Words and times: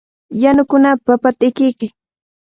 Yanukunapaq 0.41 0.99
papata 1.07 1.43
ikiykay. 1.49 1.91